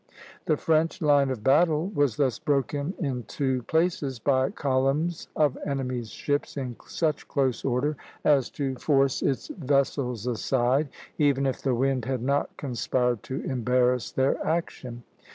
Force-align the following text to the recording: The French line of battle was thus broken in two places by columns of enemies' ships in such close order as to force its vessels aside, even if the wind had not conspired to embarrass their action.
The 0.47 0.57
French 0.57 0.99
line 0.99 1.29
of 1.29 1.43
battle 1.43 1.89
was 1.89 2.15
thus 2.17 2.39
broken 2.39 2.95
in 2.97 3.21
two 3.25 3.61
places 3.61 4.17
by 4.17 4.49
columns 4.49 5.27
of 5.35 5.59
enemies' 5.63 6.09
ships 6.09 6.57
in 6.57 6.75
such 6.87 7.27
close 7.27 7.63
order 7.63 7.95
as 8.25 8.49
to 8.57 8.77
force 8.77 9.21
its 9.21 9.49
vessels 9.49 10.25
aside, 10.25 10.89
even 11.19 11.45
if 11.45 11.61
the 11.61 11.75
wind 11.75 12.05
had 12.05 12.23
not 12.23 12.57
conspired 12.57 13.21
to 13.21 13.43
embarrass 13.43 14.11
their 14.11 14.43
action. 14.43 15.03